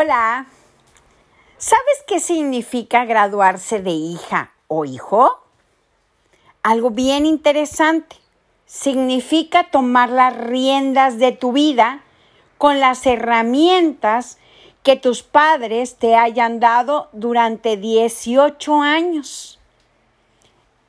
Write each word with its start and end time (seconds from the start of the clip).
Hola. 0.00 0.46
¿Sabes 1.56 2.04
qué 2.06 2.20
significa 2.20 3.04
graduarse 3.04 3.80
de 3.80 3.90
hija 3.90 4.52
o 4.68 4.84
hijo? 4.84 5.40
Algo 6.62 6.90
bien 6.90 7.26
interesante. 7.26 8.14
Significa 8.64 9.70
tomar 9.72 10.10
las 10.10 10.36
riendas 10.36 11.18
de 11.18 11.32
tu 11.32 11.50
vida 11.50 12.04
con 12.58 12.78
las 12.78 13.06
herramientas 13.06 14.38
que 14.84 14.94
tus 14.94 15.24
padres 15.24 15.96
te 15.96 16.14
hayan 16.14 16.60
dado 16.60 17.08
durante 17.10 17.76
18 17.76 18.80
años. 18.80 19.58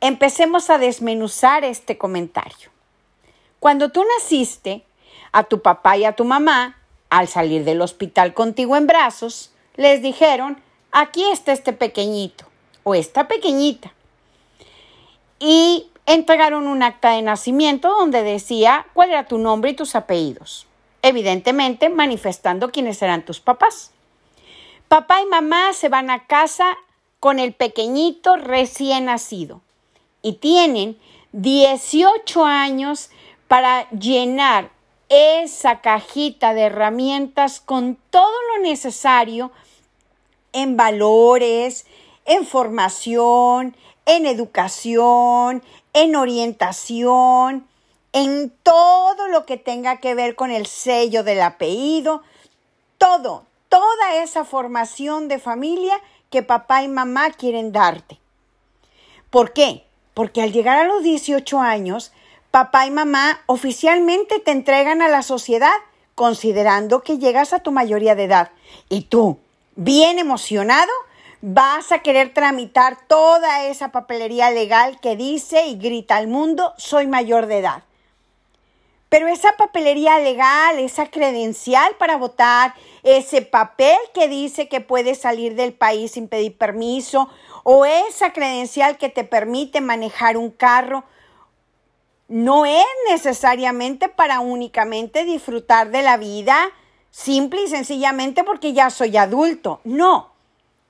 Empecemos 0.00 0.70
a 0.70 0.78
desmenuzar 0.78 1.62
este 1.62 1.98
comentario. 1.98 2.70
Cuando 3.60 3.90
tú 3.90 4.02
naciste, 4.18 4.86
a 5.30 5.44
tu 5.44 5.60
papá 5.60 5.98
y 5.98 6.06
a 6.06 6.16
tu 6.16 6.24
mamá, 6.24 6.78
al 7.18 7.28
salir 7.28 7.64
del 7.64 7.80
hospital 7.80 8.34
contigo 8.34 8.76
en 8.76 8.88
brazos, 8.88 9.52
les 9.76 10.02
dijeron, 10.02 10.60
aquí 10.90 11.24
está 11.30 11.52
este 11.52 11.72
pequeñito 11.72 12.44
o 12.82 12.96
esta 12.96 13.28
pequeñita. 13.28 13.92
Y 15.38 15.86
entregaron 16.06 16.66
un 16.66 16.82
acta 16.82 17.10
de 17.10 17.22
nacimiento 17.22 17.88
donde 17.88 18.24
decía 18.24 18.86
cuál 18.94 19.10
era 19.10 19.28
tu 19.28 19.38
nombre 19.38 19.70
y 19.70 19.74
tus 19.74 19.94
apellidos, 19.94 20.66
evidentemente 21.02 21.88
manifestando 21.88 22.72
quiénes 22.72 23.00
eran 23.00 23.24
tus 23.24 23.38
papás. 23.38 23.92
Papá 24.88 25.22
y 25.22 25.26
mamá 25.26 25.72
se 25.72 25.88
van 25.88 26.10
a 26.10 26.26
casa 26.26 26.76
con 27.20 27.38
el 27.38 27.52
pequeñito 27.52 28.36
recién 28.36 29.04
nacido 29.04 29.60
y 30.20 30.34
tienen 30.34 30.98
18 31.30 32.44
años 32.44 33.10
para 33.46 33.88
llenar 33.90 34.73
esa 35.14 35.80
cajita 35.80 36.54
de 36.54 36.62
herramientas 36.62 37.60
con 37.60 37.96
todo 38.10 38.34
lo 38.54 38.62
necesario 38.62 39.52
en 40.52 40.76
valores, 40.76 41.86
en 42.24 42.46
formación, 42.46 43.76
en 44.06 44.26
educación, 44.26 45.62
en 45.92 46.16
orientación, 46.16 47.66
en 48.12 48.52
todo 48.62 49.28
lo 49.28 49.46
que 49.46 49.56
tenga 49.56 49.98
que 49.98 50.14
ver 50.14 50.36
con 50.36 50.50
el 50.50 50.66
sello 50.66 51.24
del 51.24 51.42
apellido, 51.42 52.22
todo, 52.98 53.44
toda 53.68 54.22
esa 54.22 54.44
formación 54.44 55.28
de 55.28 55.38
familia 55.38 56.00
que 56.30 56.42
papá 56.42 56.82
y 56.82 56.88
mamá 56.88 57.30
quieren 57.30 57.72
darte. 57.72 58.18
¿Por 59.30 59.52
qué? 59.52 59.84
Porque 60.14 60.42
al 60.42 60.52
llegar 60.52 60.78
a 60.78 60.84
los 60.84 61.02
18 61.02 61.58
años, 61.60 62.12
papá 62.54 62.86
y 62.86 62.92
mamá 62.92 63.42
oficialmente 63.46 64.38
te 64.38 64.52
entregan 64.52 65.02
a 65.02 65.08
la 65.08 65.22
sociedad 65.22 65.74
considerando 66.14 67.02
que 67.02 67.18
llegas 67.18 67.52
a 67.52 67.58
tu 67.58 67.72
mayoría 67.72 68.14
de 68.14 68.22
edad. 68.22 68.52
Y 68.88 69.06
tú, 69.06 69.40
bien 69.74 70.20
emocionado, 70.20 70.92
vas 71.40 71.90
a 71.90 71.98
querer 71.98 72.32
tramitar 72.32 72.96
toda 73.08 73.64
esa 73.64 73.90
papelería 73.90 74.52
legal 74.52 75.00
que 75.00 75.16
dice 75.16 75.66
y 75.66 75.78
grita 75.78 76.14
al 76.14 76.28
mundo, 76.28 76.74
soy 76.76 77.08
mayor 77.08 77.46
de 77.46 77.58
edad. 77.58 77.82
Pero 79.08 79.26
esa 79.26 79.56
papelería 79.56 80.20
legal, 80.20 80.78
esa 80.78 81.10
credencial 81.10 81.96
para 81.98 82.16
votar, 82.18 82.76
ese 83.02 83.42
papel 83.42 83.98
que 84.14 84.28
dice 84.28 84.68
que 84.68 84.80
puedes 84.80 85.18
salir 85.18 85.56
del 85.56 85.72
país 85.72 86.12
sin 86.12 86.28
pedir 86.28 86.56
permiso, 86.56 87.28
o 87.64 87.84
esa 87.84 88.32
credencial 88.32 88.96
que 88.96 89.08
te 89.08 89.24
permite 89.24 89.80
manejar 89.80 90.36
un 90.36 90.50
carro, 90.50 91.02
no 92.28 92.64
es 92.64 92.84
necesariamente 93.08 94.08
para 94.08 94.40
únicamente 94.40 95.24
disfrutar 95.24 95.90
de 95.90 96.02
la 96.02 96.16
vida, 96.16 96.70
simple 97.10 97.62
y 97.62 97.68
sencillamente 97.68 98.44
porque 98.44 98.72
ya 98.72 98.90
soy 98.90 99.16
adulto. 99.16 99.80
No, 99.84 100.30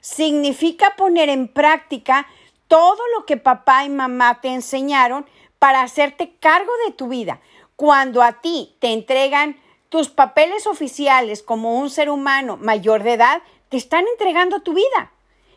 significa 0.00 0.96
poner 0.96 1.28
en 1.28 1.48
práctica 1.48 2.26
todo 2.68 2.98
lo 3.16 3.26
que 3.26 3.36
papá 3.36 3.84
y 3.84 3.88
mamá 3.88 4.40
te 4.40 4.48
enseñaron 4.48 5.26
para 5.58 5.82
hacerte 5.82 6.34
cargo 6.40 6.72
de 6.86 6.92
tu 6.92 7.08
vida. 7.08 7.40
Cuando 7.76 8.22
a 8.22 8.40
ti 8.40 8.74
te 8.78 8.92
entregan 8.92 9.58
tus 9.88 10.08
papeles 10.08 10.66
oficiales 10.66 11.42
como 11.42 11.78
un 11.78 11.90
ser 11.90 12.10
humano 12.10 12.56
mayor 12.56 13.02
de 13.02 13.14
edad, 13.14 13.42
te 13.68 13.76
están 13.76 14.04
entregando 14.06 14.60
tu 14.60 14.74
vida. 14.74 15.12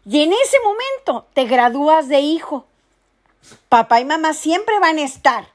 Y 0.05 0.23
en 0.23 0.33
ese 0.33 0.57
momento 0.63 1.27
te 1.33 1.45
gradúas 1.45 2.07
de 2.07 2.19
hijo. 2.19 2.65
Papá 3.69 3.99
y 4.01 4.05
mamá 4.05 4.33
siempre 4.33 4.79
van 4.79 4.97
a 4.97 5.03
estar 5.03 5.52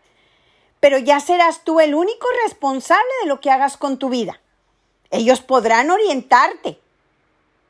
pero 0.80 0.98
ya 0.98 1.20
serás 1.20 1.64
tú 1.64 1.80
el 1.80 1.94
único 1.94 2.26
responsable 2.44 3.10
de 3.22 3.28
lo 3.28 3.40
que 3.40 3.50
hagas 3.50 3.76
con 3.76 3.98
tu 3.98 4.08
vida. 4.08 4.40
Ellos 5.10 5.40
podrán 5.40 5.90
orientarte, 5.90 6.80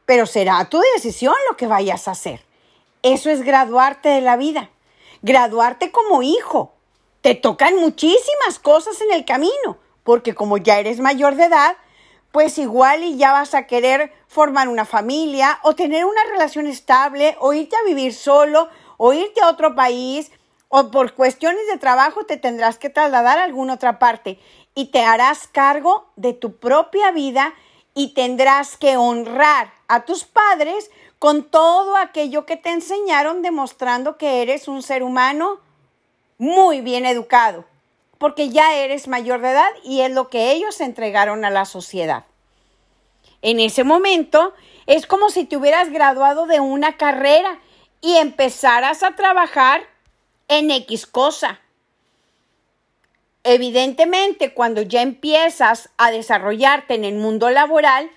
pero 0.06 0.26
será 0.26 0.64
tu 0.68 0.80
decisión 0.94 1.34
lo 1.50 1.56
que 1.56 1.66
vayas 1.66 2.08
a 2.08 2.12
hacer. 2.12 2.44
Eso 3.02 3.30
es 3.30 3.42
graduarte 3.42 4.08
de 4.08 4.20
la 4.20 4.36
vida, 4.36 4.70
graduarte 5.22 5.92
como 5.92 6.22
hijo. 6.22 6.74
Te 7.20 7.34
tocan 7.34 7.76
muchísimas 7.76 8.58
cosas 8.60 9.00
en 9.00 9.12
el 9.12 9.24
camino, 9.24 9.78
porque 10.02 10.34
como 10.34 10.58
ya 10.58 10.78
eres 10.78 11.00
mayor 11.00 11.36
de 11.36 11.44
edad, 11.44 11.76
pues 12.32 12.58
igual 12.58 13.04
y 13.04 13.16
ya 13.16 13.32
vas 13.32 13.54
a 13.54 13.66
querer 13.66 14.12
formar 14.26 14.68
una 14.68 14.84
familia 14.84 15.58
o 15.62 15.74
tener 15.74 16.04
una 16.04 16.24
relación 16.24 16.66
estable 16.66 17.36
o 17.40 17.52
irte 17.52 17.76
a 17.76 17.86
vivir 17.86 18.14
solo 18.14 18.68
o 18.96 19.12
irte 19.12 19.40
a 19.40 19.48
otro 19.48 19.74
país 19.74 20.30
o 20.68 20.90
por 20.90 21.14
cuestiones 21.14 21.66
de 21.70 21.78
trabajo 21.78 22.24
te 22.24 22.36
tendrás 22.36 22.78
que 22.78 22.90
trasladar 22.90 23.38
a 23.38 23.44
alguna 23.44 23.74
otra 23.74 23.98
parte 23.98 24.38
y 24.74 24.86
te 24.86 25.02
harás 25.02 25.48
cargo 25.48 26.06
de 26.16 26.34
tu 26.34 26.56
propia 26.56 27.10
vida 27.10 27.54
y 27.94 28.14
tendrás 28.14 28.76
que 28.76 28.96
honrar 28.96 29.72
a 29.88 30.04
tus 30.04 30.24
padres 30.24 30.90
con 31.18 31.44
todo 31.44 31.96
aquello 31.96 32.46
que 32.46 32.56
te 32.56 32.70
enseñaron 32.70 33.42
demostrando 33.42 34.16
que 34.16 34.42
eres 34.42 34.68
un 34.68 34.82
ser 34.82 35.02
humano 35.02 35.58
muy 36.36 36.80
bien 36.80 37.06
educado, 37.06 37.64
porque 38.18 38.50
ya 38.50 38.76
eres 38.76 39.08
mayor 39.08 39.40
de 39.40 39.50
edad 39.50 39.70
y 39.82 40.02
es 40.02 40.12
lo 40.12 40.28
que 40.28 40.52
ellos 40.52 40.80
entregaron 40.80 41.44
a 41.44 41.50
la 41.50 41.64
sociedad. 41.64 42.24
En 43.42 43.58
ese 43.58 43.82
momento 43.82 44.54
es 44.86 45.06
como 45.06 45.30
si 45.30 45.44
te 45.44 45.56
hubieras 45.56 45.90
graduado 45.90 46.46
de 46.46 46.60
una 46.60 46.96
carrera 46.96 47.58
y 48.00 48.16
empezaras 48.16 49.02
a 49.02 49.16
trabajar 49.16 49.82
en 50.48 50.70
X 50.70 51.06
cosa. 51.06 51.60
Evidentemente, 53.44 54.52
cuando 54.52 54.82
ya 54.82 55.02
empiezas 55.02 55.90
a 55.96 56.10
desarrollarte 56.10 56.94
en 56.94 57.04
el 57.04 57.14
mundo 57.14 57.50
laboral, 57.50 58.10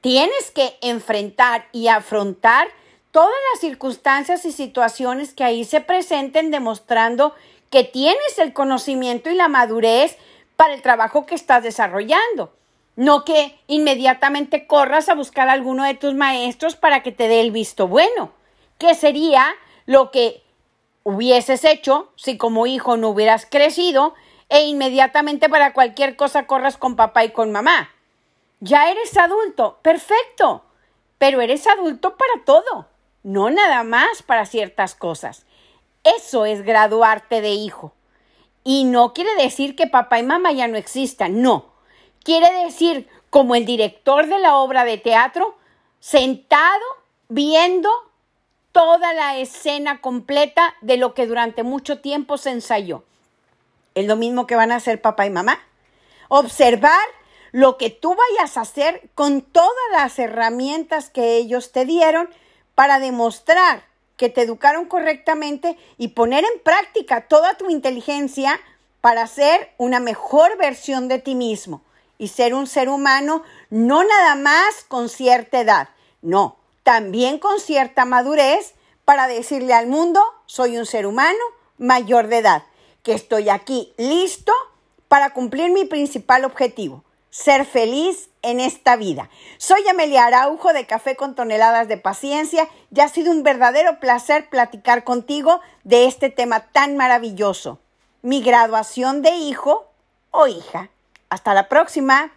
tienes 0.00 0.50
que 0.50 0.76
enfrentar 0.80 1.66
y 1.72 1.88
afrontar 1.88 2.68
todas 3.10 3.34
las 3.52 3.60
circunstancias 3.60 4.44
y 4.44 4.52
situaciones 4.52 5.34
que 5.34 5.44
ahí 5.44 5.64
se 5.64 5.80
presenten 5.80 6.50
demostrando 6.50 7.34
que 7.70 7.84
tienes 7.84 8.38
el 8.38 8.52
conocimiento 8.52 9.30
y 9.30 9.34
la 9.34 9.48
madurez 9.48 10.16
para 10.56 10.74
el 10.74 10.82
trabajo 10.82 11.26
que 11.26 11.34
estás 11.34 11.62
desarrollando. 11.62 12.52
No 12.96 13.24
que 13.24 13.58
inmediatamente 13.66 14.66
corras 14.66 15.08
a 15.08 15.14
buscar 15.14 15.48
a 15.48 15.52
alguno 15.52 15.84
de 15.84 15.94
tus 15.94 16.14
maestros 16.14 16.76
para 16.76 17.02
que 17.02 17.12
te 17.12 17.28
dé 17.28 17.40
el 17.40 17.50
visto 17.50 17.88
bueno, 17.88 18.32
que 18.78 18.94
sería 18.94 19.46
lo 19.86 20.10
que 20.10 20.42
hubieses 21.04 21.64
hecho 21.64 22.12
si 22.16 22.36
como 22.36 22.66
hijo 22.66 22.96
no 22.96 23.10
hubieras 23.10 23.46
crecido 23.46 24.14
e 24.48 24.62
inmediatamente 24.64 25.48
para 25.48 25.72
cualquier 25.72 26.16
cosa 26.16 26.46
corras 26.46 26.76
con 26.76 26.96
papá 26.96 27.24
y 27.24 27.30
con 27.30 27.52
mamá. 27.52 27.90
Ya 28.60 28.90
eres 28.90 29.16
adulto, 29.16 29.78
perfecto, 29.82 30.64
pero 31.18 31.40
eres 31.40 31.66
adulto 31.66 32.16
para 32.16 32.44
todo, 32.44 32.86
no 33.22 33.50
nada 33.50 33.82
más 33.82 34.22
para 34.22 34.46
ciertas 34.46 34.94
cosas. 34.94 35.46
Eso 36.04 36.46
es 36.46 36.62
graduarte 36.62 37.40
de 37.40 37.50
hijo. 37.50 37.92
Y 38.64 38.84
no 38.84 39.12
quiere 39.12 39.34
decir 39.36 39.74
que 39.74 39.86
papá 39.86 40.18
y 40.18 40.22
mamá 40.22 40.52
ya 40.52 40.68
no 40.68 40.76
existan, 40.76 41.42
no. 41.42 41.72
Quiere 42.22 42.52
decir, 42.64 43.08
como 43.30 43.54
el 43.54 43.64
director 43.64 44.26
de 44.26 44.38
la 44.38 44.56
obra 44.56 44.84
de 44.84 44.98
teatro, 44.98 45.56
sentado 45.98 46.84
viendo 47.28 47.88
toda 48.72 49.12
la 49.12 49.38
escena 49.38 50.00
completa 50.00 50.74
de 50.80 50.96
lo 50.96 51.14
que 51.14 51.26
durante 51.26 51.62
mucho 51.62 52.00
tiempo 52.00 52.38
se 52.38 52.50
ensayó. 52.50 53.04
Es 53.94 54.06
lo 54.06 54.16
mismo 54.16 54.46
que 54.46 54.56
van 54.56 54.72
a 54.72 54.76
hacer 54.76 55.00
papá 55.00 55.26
y 55.26 55.30
mamá. 55.30 55.60
Observar 56.28 57.06
lo 57.52 57.76
que 57.76 57.90
tú 57.90 58.16
vayas 58.16 58.56
a 58.56 58.62
hacer 58.62 59.10
con 59.14 59.42
todas 59.42 59.70
las 59.92 60.18
herramientas 60.18 61.10
que 61.10 61.36
ellos 61.36 61.70
te 61.70 61.84
dieron 61.84 62.28
para 62.74 62.98
demostrar 62.98 63.84
que 64.16 64.30
te 64.30 64.42
educaron 64.42 64.86
correctamente 64.86 65.76
y 65.98 66.08
poner 66.08 66.44
en 66.44 66.60
práctica 66.62 67.22
toda 67.28 67.54
tu 67.54 67.68
inteligencia 67.70 68.58
para 69.00 69.26
ser 69.26 69.72
una 69.78 70.00
mejor 70.00 70.56
versión 70.56 71.08
de 71.08 71.18
ti 71.18 71.34
mismo 71.34 71.82
y 72.18 72.28
ser 72.28 72.54
un 72.54 72.66
ser 72.66 72.88
humano 72.88 73.42
no 73.68 74.04
nada 74.04 74.36
más 74.36 74.84
con 74.86 75.08
cierta 75.08 75.60
edad, 75.60 75.88
no, 76.22 76.56
también 76.82 77.38
con 77.38 77.60
cierta 77.60 78.04
madurez 78.04 78.74
para 79.04 79.26
decirle 79.26 79.74
al 79.74 79.86
mundo, 79.86 80.22
soy 80.46 80.78
un 80.78 80.86
ser 80.86 81.06
humano 81.06 81.38
mayor 81.78 82.28
de 82.28 82.38
edad, 82.38 82.64
que 83.02 83.12
estoy 83.12 83.48
aquí 83.48 83.92
listo 83.96 84.52
para 85.08 85.30
cumplir 85.30 85.70
mi 85.70 85.84
principal 85.84 86.44
objetivo, 86.44 87.04
ser 87.30 87.64
feliz 87.64 88.30
en 88.42 88.60
esta 88.60 88.96
vida. 88.96 89.28
Soy 89.58 89.86
Amelia 89.88 90.26
Araujo 90.26 90.72
de 90.72 90.86
Café 90.86 91.16
con 91.16 91.34
Toneladas 91.34 91.88
de 91.88 91.96
Paciencia 91.96 92.68
y 92.94 93.00
ha 93.00 93.08
sido 93.08 93.30
un 93.30 93.42
verdadero 93.42 94.00
placer 94.00 94.48
platicar 94.48 95.04
contigo 95.04 95.60
de 95.84 96.06
este 96.06 96.30
tema 96.30 96.60
tan 96.60 96.96
maravilloso, 96.96 97.78
mi 98.22 98.42
graduación 98.42 99.22
de 99.22 99.30
hijo 99.30 99.90
o 100.30 100.46
hija. 100.46 100.90
Hasta 101.28 101.54
la 101.54 101.68
próxima. 101.68 102.32